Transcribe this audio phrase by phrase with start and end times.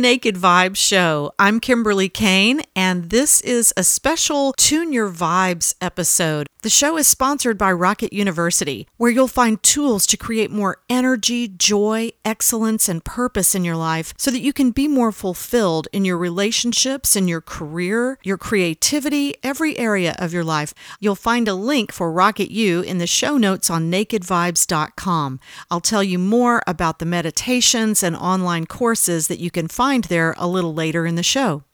[0.00, 1.30] the Naked Vibes Show.
[1.38, 6.46] I'm Kimberly Kane, and this is a special Tune Your Vibes episode.
[6.62, 11.48] The show is sponsored by Rocket University, where you'll find tools to create more energy,
[11.48, 16.04] joy, excellence, and purpose in your life so that you can be more fulfilled in
[16.04, 20.74] your relationships, in your career, your creativity, every area of your life.
[20.98, 25.40] You'll find a link for Rocket U in the show notes on nakedvibes.com.
[25.70, 30.34] I'll tell you more about the meditations and online courses that you can find there
[30.38, 31.64] a little later in the show.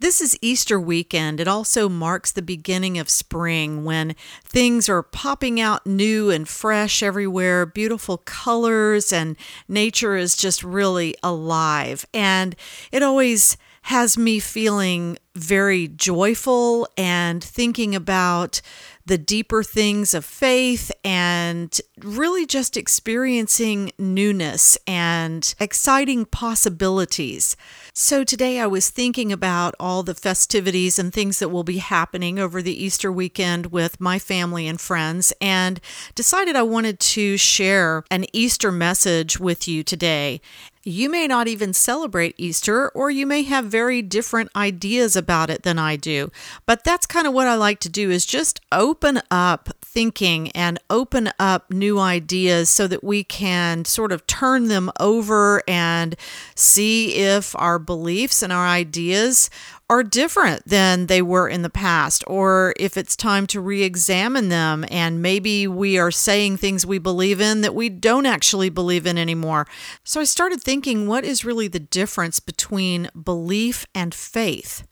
[0.00, 1.40] This is Easter weekend.
[1.40, 7.02] It also marks the beginning of spring when things are popping out new and fresh
[7.02, 12.04] everywhere, beautiful colors, and nature is just really alive.
[12.12, 12.54] And
[12.92, 18.60] it always has me feeling very joyful and thinking about
[19.06, 27.56] the deeper things of faith and really just experiencing newness and exciting possibilities.
[27.92, 32.38] So, today I was thinking about all the festivities and things that will be happening
[32.38, 35.80] over the Easter weekend with my family and friends, and
[36.14, 40.40] decided I wanted to share an Easter message with you today.
[40.86, 45.62] You may not even celebrate Easter, or you may have very different ideas about it
[45.62, 46.30] than I do.
[46.66, 50.78] But that's kind of what I like to do is just open up thinking and
[50.90, 56.16] open up new ideas so that we can sort of turn them over and
[56.54, 59.48] see if our beliefs and our ideas
[59.90, 64.48] are different than they were in the past, or if it's time to re examine
[64.48, 69.06] them and maybe we are saying things we believe in that we don't actually believe
[69.06, 69.66] in anymore.
[70.02, 74.86] So I started thinking what is really the difference between belief and faith?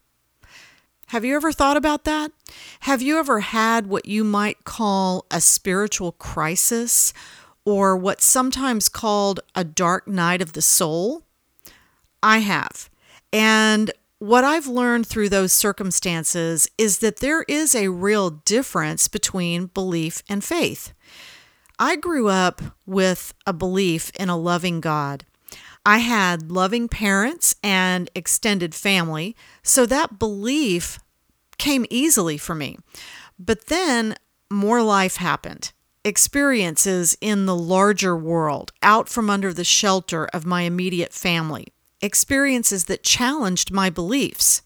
[1.09, 2.33] Have you ever thought about that?
[2.81, 7.13] Have you ever had what you might call a spiritual crisis
[7.65, 11.23] or what's sometimes called a dark night of the soul?
[12.23, 12.89] I have.
[13.31, 13.91] And
[14.23, 20.23] what I've learned through those circumstances is that there is a real difference between belief
[20.29, 20.93] and faith.
[21.77, 25.25] I grew up with a belief in a loving God.
[25.85, 29.35] I had loving parents and extended family,
[29.65, 31.01] so that belief
[31.59, 32.79] came easily for me.
[33.41, 34.15] But then
[34.49, 35.73] more life happened.
[36.05, 42.85] Experiences in the larger world, out from under the shelter of my immediate family, experiences
[42.85, 44.63] that challenged my beliefs.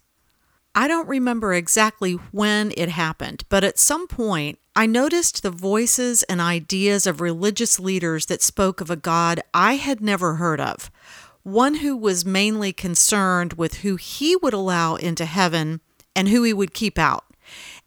[0.74, 6.22] I don't remember exactly when it happened, but at some point I noticed the voices
[6.24, 10.91] and ideas of religious leaders that spoke of a God I had never heard of,
[11.42, 15.80] one who was mainly concerned with who he would allow into heaven
[16.14, 17.24] and who he would keep out.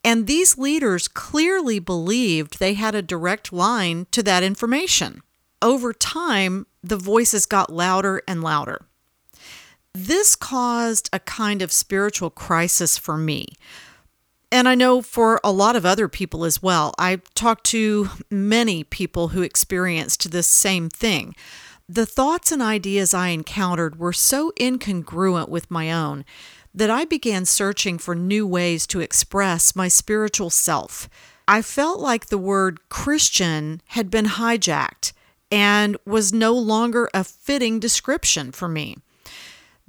[0.04, 5.22] And these leaders clearly believed they had a direct line to that information.
[5.62, 8.88] Over time, the voices got louder and louder.
[9.94, 13.48] This caused a kind of spiritual crisis for me.
[14.52, 16.94] And I know for a lot of other people as well.
[16.98, 21.36] I talked to many people who experienced this same thing.
[21.88, 26.24] The thoughts and ideas I encountered were so incongruent with my own
[26.74, 31.10] that I began searching for new ways to express my spiritual self.
[31.48, 35.14] I felt like the word Christian had been hijacked
[35.52, 38.98] and was no longer a fitting description for me.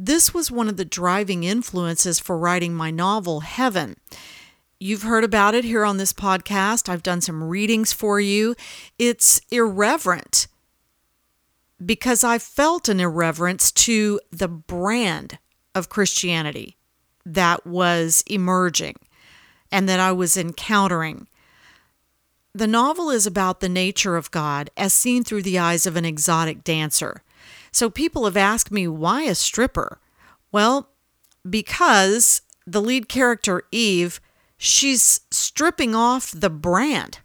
[0.02, 3.96] This was one of the driving influences for writing my novel, Heaven.
[4.78, 6.88] You've heard about it here on this podcast.
[6.88, 8.54] I've done some readings for you.
[8.98, 10.46] It's irreverent
[11.84, 15.38] because I felt an irreverence to the brand
[15.74, 16.78] of Christianity
[17.26, 18.96] that was emerging
[19.70, 21.28] and that I was encountering.
[22.54, 26.06] The novel is about the nature of God as seen through the eyes of an
[26.06, 27.22] exotic dancer.
[27.72, 30.00] So people have asked me, why a stripper?
[30.52, 30.88] Well,
[31.48, 34.20] because the lead character, Eve,
[34.56, 37.20] she's stripping off the brand,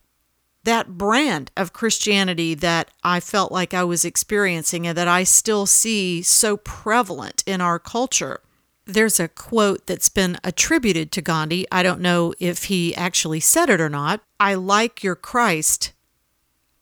[0.64, 5.66] that brand of Christianity that I felt like I was experiencing and that I still
[5.66, 8.42] see so prevalent in our culture.
[8.86, 11.66] There's a quote that's been attributed to Gandhi.
[11.72, 14.22] I don't know if he actually said it or not.
[14.40, 15.92] I like your Christ,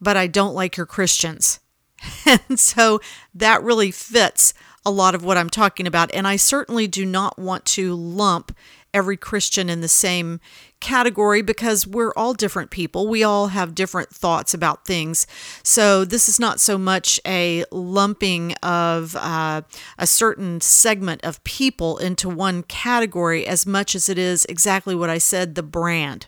[0.02, 1.60] but I don't like your Christians.
[2.26, 3.00] And so
[3.34, 4.54] that really fits
[4.86, 6.14] a lot of what I'm talking about.
[6.14, 8.56] And I certainly do not want to lump
[8.94, 10.40] every Christian in the same
[10.80, 13.08] category because we're all different people.
[13.08, 15.26] We all have different thoughts about things.
[15.64, 19.62] So this is not so much a lumping of uh,
[19.98, 25.10] a certain segment of people into one category as much as it is exactly what
[25.10, 26.28] I said the brand.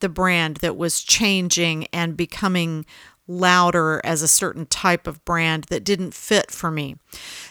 [0.00, 2.84] the brand that was changing and becoming
[3.28, 6.96] louder as a certain type of brand that didn't fit for me.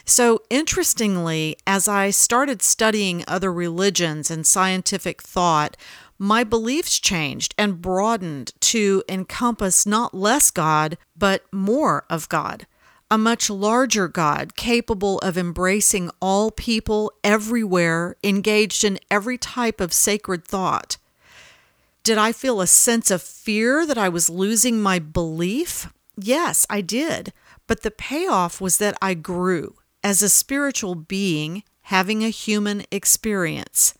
[0.04, 5.76] So, interestingly, as I started studying other religions and scientific thought,
[6.18, 12.66] my beliefs changed and broadened to encompass not less God, but more of God.
[13.10, 19.92] A much larger God capable of embracing all people everywhere, engaged in every type of
[19.92, 20.96] sacred thought.
[22.06, 25.92] Did I feel a sense of fear that I was losing my belief?
[26.16, 27.32] Yes, I did.
[27.66, 29.74] But the payoff was that I grew
[30.04, 33.94] as a spiritual being having a human experience.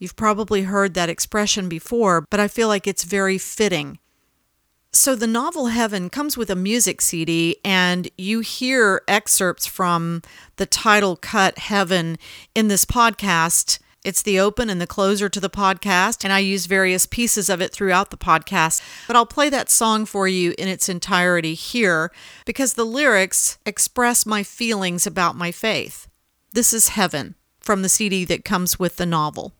[0.00, 4.00] You've probably heard that expression before, but I feel like it's very fitting.
[4.90, 10.22] So, the novel Heaven comes with a music CD, and you hear excerpts from
[10.56, 12.18] the title cut Heaven
[12.56, 16.66] in this podcast it's the open and the closer to the podcast, and I use
[16.66, 18.80] various pieces of it throughout the podcast.
[19.08, 22.12] But I'll play that song for you in its entirety here
[22.44, 26.06] because the lyrics express my feelings about my faith.
[26.52, 29.55] This is Heaven from the CD that comes with the novel.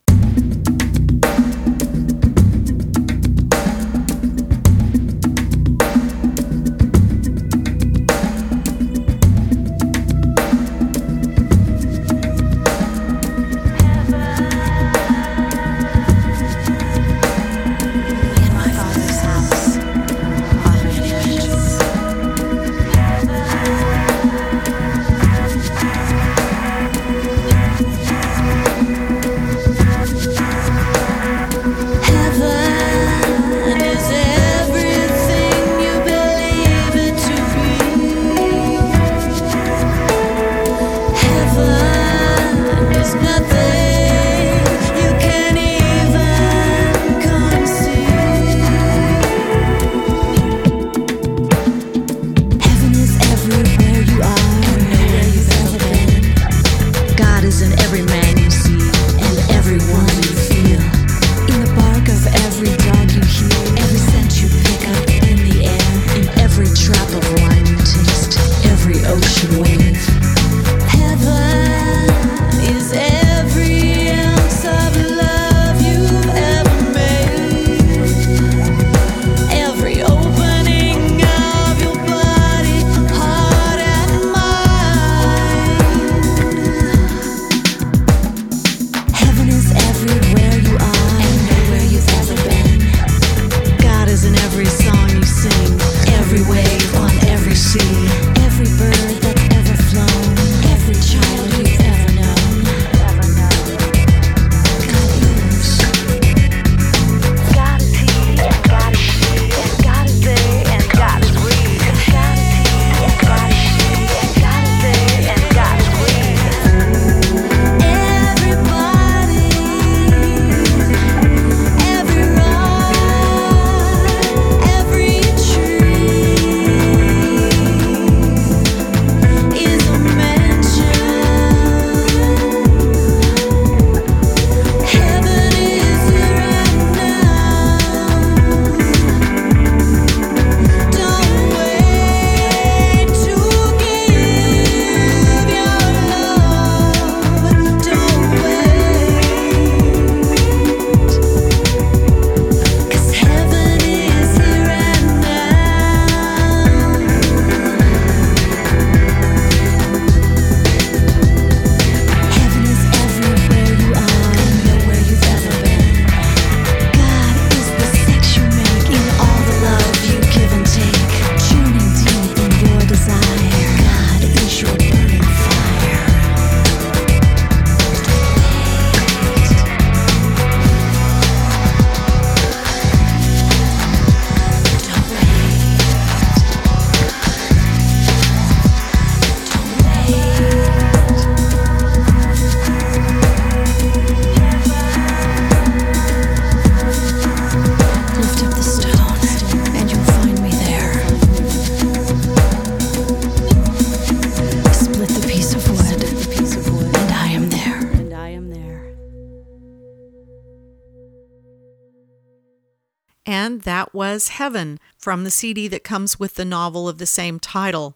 [213.77, 217.95] That was Heaven from the CD that comes with the novel of the same title.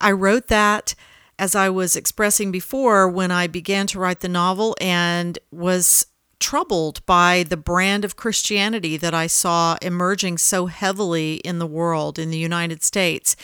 [0.00, 0.94] I wrote that
[1.36, 6.06] as I was expressing before when I began to write the novel and was
[6.38, 12.20] troubled by the brand of Christianity that I saw emerging so heavily in the world,
[12.20, 13.34] in the United States.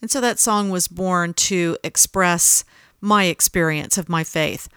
[0.00, 2.64] And so that song was born to express
[3.00, 4.68] my experience of my faith.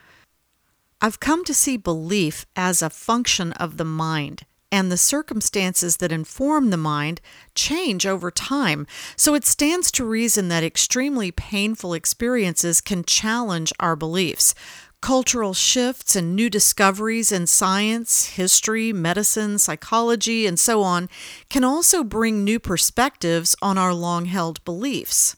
[1.00, 6.12] I've come to see belief as a function of the mind, and the circumstances that
[6.12, 7.22] inform the mind
[7.56, 8.86] change over time.
[9.16, 14.54] So it stands to reason that extremely painful experiences can challenge our beliefs.
[15.02, 21.08] Cultural shifts and new discoveries in science, history, medicine, psychology, and so on
[21.50, 25.38] can also bring new perspectives on our long held beliefs.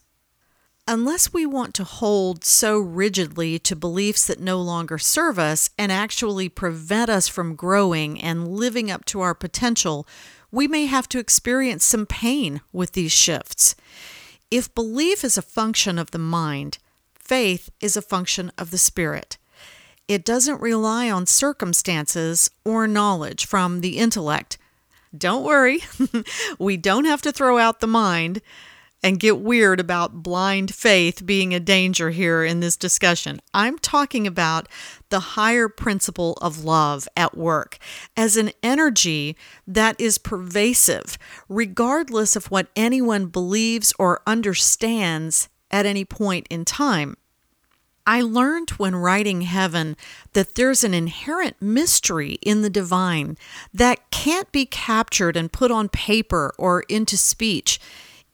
[0.88, 5.92] Unless we want to hold so rigidly to beliefs that no longer serve us and
[5.92, 10.08] actually prevent us from growing and living up to our potential,
[10.50, 13.76] we may have to experience some pain with these shifts.
[14.50, 16.78] If belief is a function of the mind,
[17.14, 19.38] faith is a function of the spirit.
[20.08, 24.58] It doesn't rely on circumstances or knowledge from the intellect.
[25.16, 25.80] Don't worry,
[26.58, 28.42] we don't have to throw out the mind
[29.02, 33.40] and get weird about blind faith being a danger here in this discussion.
[33.52, 34.68] I'm talking about
[35.08, 37.78] the higher principle of love at work
[38.16, 41.18] as an energy that is pervasive,
[41.48, 47.16] regardless of what anyone believes or understands at any point in time.
[48.06, 49.96] I learned when writing Heaven
[50.32, 53.38] that there's an inherent mystery in the divine
[53.72, 57.78] that can't be captured and put on paper or into speech.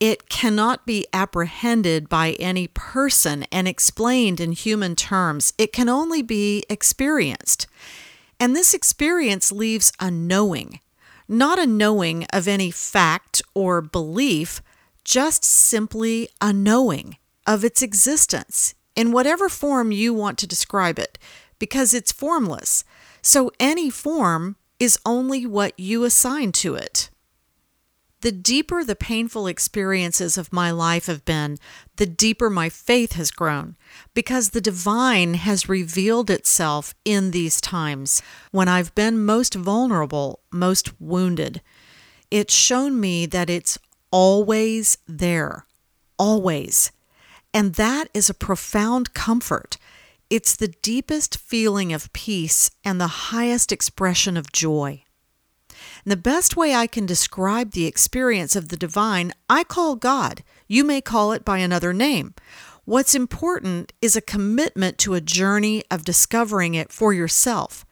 [0.00, 5.52] It cannot be apprehended by any person and explained in human terms.
[5.58, 7.66] It can only be experienced.
[8.38, 10.78] And this experience leaves a knowing,
[11.26, 14.62] not a knowing of any fact or belief,
[15.04, 21.18] just simply a knowing of its existence in whatever form you want to describe it,
[21.58, 22.84] because it's formless.
[23.20, 27.07] So any form is only what you assign to it.
[28.20, 31.56] The deeper the painful experiences of my life have been,
[31.96, 33.76] the deeper my faith has grown,
[34.12, 38.20] because the divine has revealed itself in these times
[38.50, 41.62] when I've been most vulnerable, most wounded.
[42.28, 43.78] It's shown me that it's
[44.10, 45.66] always there,
[46.18, 46.90] always.
[47.54, 49.78] And that is a profound comfort.
[50.28, 55.04] It's the deepest feeling of peace and the highest expression of joy.
[56.04, 60.42] And the best way I can describe the experience of the divine, I call God.
[60.66, 62.34] You may call it by another name.
[62.84, 67.84] What's important is a commitment to a journey of discovering it for yourself.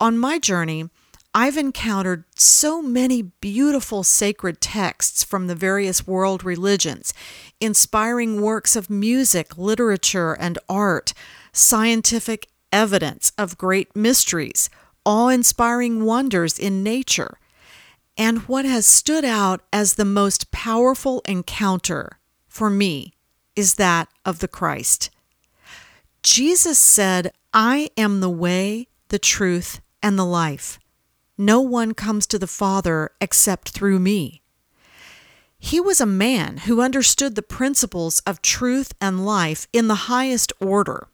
[0.00, 0.90] On my journey,
[1.34, 7.12] I've encountered so many beautiful sacred texts from the various world religions,
[7.60, 11.12] inspiring works of music, literature, and art,
[11.52, 14.70] scientific evidence of great mysteries,
[15.08, 17.38] awe inspiring wonders in nature.
[18.18, 23.14] And what has stood out as the most powerful encounter for me
[23.56, 25.08] is that of the Christ.
[26.22, 30.78] Jesus said, I am the way, the truth, and the life.
[31.38, 34.42] No one comes to the Father except through me.
[35.58, 40.52] He was a man who understood the principles of truth and life in the highest
[40.60, 41.08] order.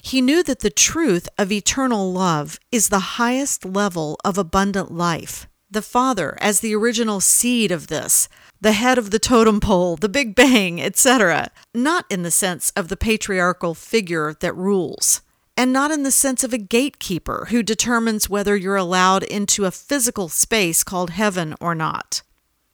[0.00, 5.46] He knew that the truth of eternal love is the highest level of abundant life.
[5.70, 8.28] The Father, as the original seed of this,
[8.60, 12.88] the head of the totem pole, the Big Bang, etc., not in the sense of
[12.88, 15.20] the patriarchal figure that rules
[15.56, 19.70] and not in the sense of a gatekeeper who determines whether you're allowed into a
[19.70, 22.22] physical space called heaven or not.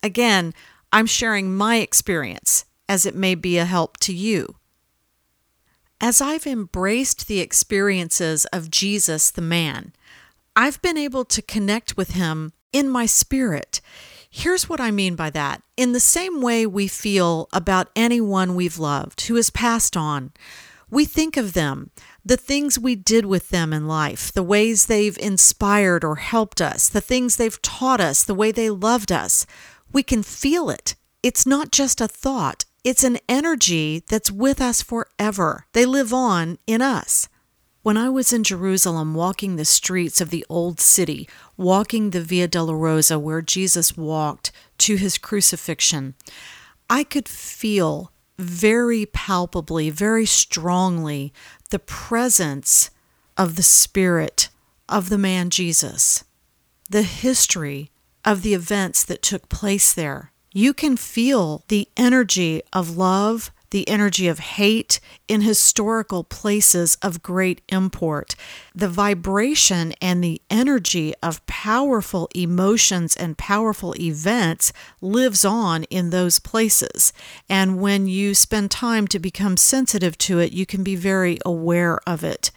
[0.02, 0.54] Again,
[0.92, 4.57] I'm sharing my experience as it may be a help to you.
[6.02, 9.92] As I've embraced the experiences of Jesus the man,
[10.57, 13.83] I've been able to connect with him in my spirit.
[14.30, 15.62] Here's what I mean by that.
[15.76, 20.33] In the same way we feel about anyone we've loved who has passed on,
[20.88, 21.90] we think of them,
[22.25, 26.88] the things we did with them in life, the ways they've inspired or helped us,
[26.88, 29.47] the things they've taught us, the way they loved us.
[29.92, 30.95] We can feel it.
[31.23, 35.66] It's not just a thought, it's an energy that's with us forever.
[35.72, 37.28] They live on in us.
[37.82, 42.46] When I was in Jerusalem walking the streets of the old city, walking the Via
[42.46, 46.14] Dolorosa where Jesus walked to his crucifixion,
[46.90, 51.32] I could feel very palpably, very strongly,
[51.70, 52.90] the presence
[53.37, 54.49] of the Spirit
[54.88, 56.25] of the man Jesus,
[56.88, 57.90] the history
[58.25, 60.32] of the events that took place there.
[60.52, 67.23] You can feel the energy of love, the energy of hate in historical places of
[67.23, 68.35] great import.
[68.75, 76.40] The vibration and the energy of powerful emotions and powerful events lives on in those
[76.40, 77.12] places.
[77.49, 82.00] And when you spend time to become sensitive to it, you can be very aware
[82.09, 82.50] of it.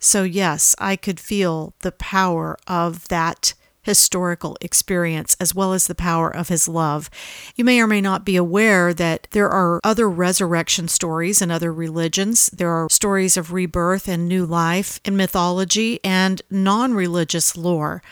[0.00, 3.54] So, yes, I could feel the power of that
[3.86, 7.08] historical experience as well as the power of his love.
[7.54, 11.72] You may or may not be aware that there are other resurrection stories in other
[11.72, 12.48] religions.
[12.48, 18.02] There are stories of rebirth and new life in mythology and non religious lore.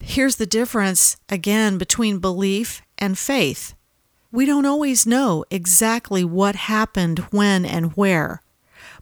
[0.00, 3.74] Here's the difference again between belief and faith.
[4.30, 8.42] We don't always know exactly what happened when and where,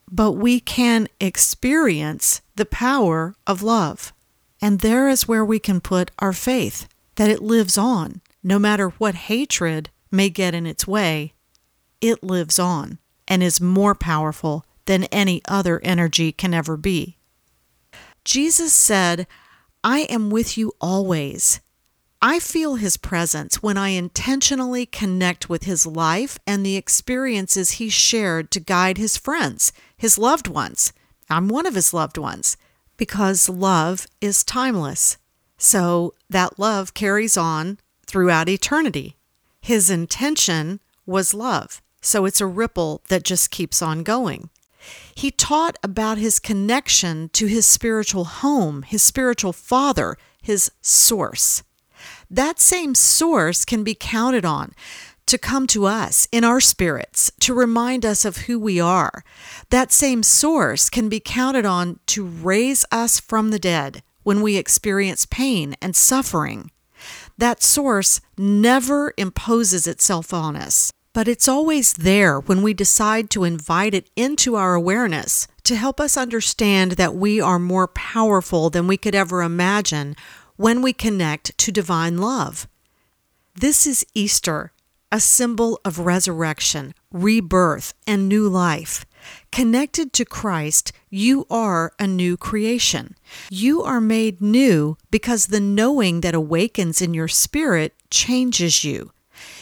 [0.09, 4.13] but we can experience the power of love.
[4.61, 8.21] And there is where we can put our faith that it lives on.
[8.43, 11.35] No matter what hatred may get in its way,
[12.01, 17.17] it lives on and is more powerful than any other energy can ever be.
[18.25, 19.27] Jesus said,
[19.83, 21.61] I am with you always.
[22.23, 27.89] I feel his presence when I intentionally connect with his life and the experiences he
[27.89, 30.93] shared to guide his friends, his loved ones.
[31.29, 32.57] I'm one of his loved ones
[32.97, 35.19] because love is timeless.
[35.59, 39.17] So that love carries on throughout eternity.
[39.61, 44.51] His intention was love, so it's a ripple that just keeps on going.
[45.15, 51.63] He taught about his connection to his spiritual home, his spiritual father, his source.
[52.31, 54.73] That same source can be counted on
[55.27, 59.25] to come to us in our spirits to remind us of who we are.
[59.71, 64.57] That same source can be counted on to raise us from the dead when we
[64.57, 66.71] experience pain and suffering.
[67.39, 73.45] That source never imposes itself on us, but it's always there when we decide to
[73.45, 78.87] invite it into our awareness to help us understand that we are more powerful than
[78.87, 80.17] we could ever imagine
[80.57, 82.67] when we connect to divine love.
[83.55, 84.73] This is Easter
[85.13, 89.05] a symbol of resurrection, rebirth, and new life.
[89.53, 93.17] Connected to Christ, you are a new creation.
[93.51, 99.13] You are made new because the knowing that awakens in your spirit changes you.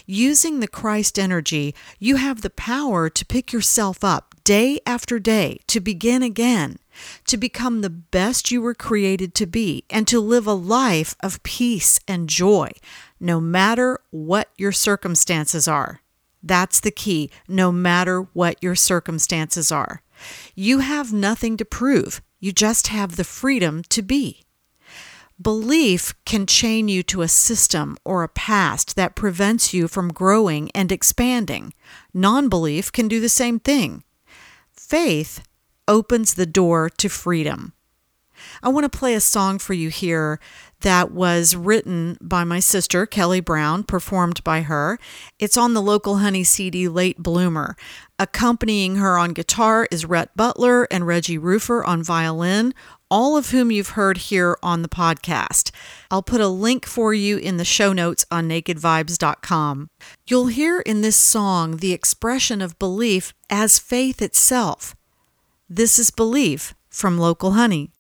[0.06, 5.60] Using the Christ energy, you have the power to pick yourself up day after day,
[5.66, 6.76] to begin again,
[7.26, 11.42] to become the best you were created to be, and to live a life of
[11.42, 12.70] peace and joy,
[13.24, 16.02] no matter what your circumstances are.
[16.42, 20.02] That's the key, no matter what your circumstances are.
[20.54, 24.42] You have nothing to prove, you just have the freedom to be.
[25.40, 30.70] Belief can chain you to a system or a past that prevents you from growing
[30.72, 31.72] and expanding.
[32.12, 34.04] Non belief can do the same thing.
[34.70, 35.42] Faith
[35.88, 37.72] opens the door to freedom.
[38.62, 40.40] I want to play a song for you here
[40.84, 44.98] that was written by my sister, Kelly Brown, performed by her.
[45.38, 47.74] It's on the local Honey CD Late Bloomer.
[48.18, 52.74] Accompanying her on guitar is Rhett Butler and Reggie Rufer on violin,
[53.10, 55.70] all of whom you've heard here on the podcast.
[56.10, 59.88] I'll put a link for you in the show notes on nakedvibes.com.
[60.26, 64.94] You'll hear in this song the expression of belief as faith itself.
[65.66, 67.93] This is Belief from Local Honey.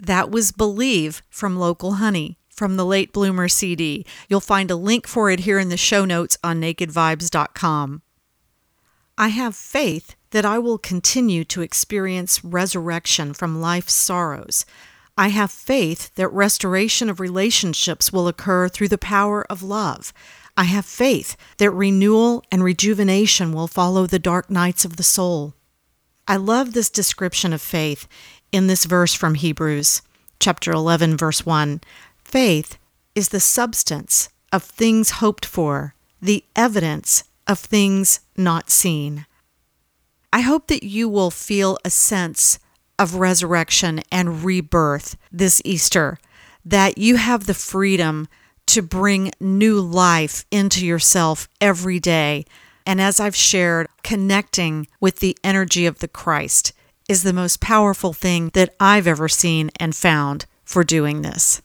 [0.00, 4.06] That was Believe from Local Honey from the Late Bloomer CD.
[4.28, 8.02] You'll find a link for it here in the show notes on nakedvibes.com.
[9.16, 14.66] I have faith that I will continue to experience resurrection from life's sorrows.
[15.16, 20.12] I have faith that restoration of relationships will occur through the power of love.
[20.56, 25.54] I have faith that renewal and rejuvenation will follow the dark nights of the soul.
[26.26, 28.08] I love this description of faith
[28.54, 30.00] in this verse from Hebrews,
[30.38, 31.80] chapter 11, verse 1.
[32.22, 32.78] Faith
[33.16, 39.26] is the substance of things hoped for, the evidence of things not seen.
[40.32, 42.60] I hope that you will feel a sense
[42.96, 46.16] of resurrection and rebirth this Easter,
[46.64, 48.28] that you have the freedom
[48.66, 52.44] to bring new life into yourself every day.
[52.86, 56.72] And as I've shared, connecting with the energy of the Christ
[57.08, 61.60] is the most powerful thing that I've ever seen and found for doing this.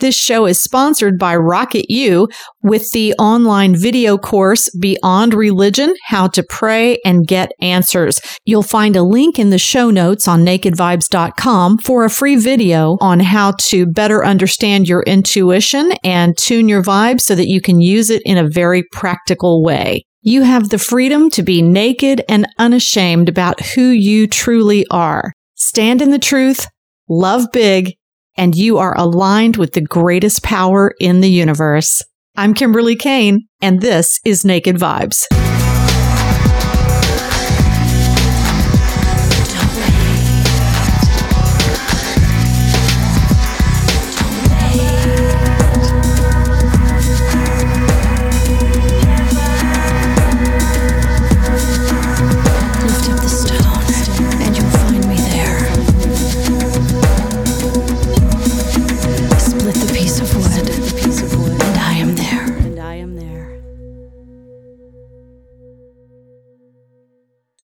[0.00, 2.28] This show is sponsored by Rocket U
[2.62, 8.20] with the online video course Beyond Religion How to Pray and Get Answers.
[8.44, 13.18] You'll find a link in the show notes on nakedvibes.com for a free video on
[13.18, 18.08] how to better understand your intuition and tune your vibes so that you can use
[18.08, 20.04] it in a very practical way.
[20.22, 25.32] You have the freedom to be naked and unashamed about who you truly are.
[25.56, 26.68] Stand in the truth,
[27.08, 27.94] love big,
[28.38, 32.02] and you are aligned with the greatest power in the universe.
[32.36, 35.26] I'm Kimberly Kane, and this is Naked Vibes.